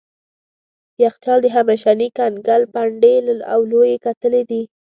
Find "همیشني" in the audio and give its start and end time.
1.55-2.07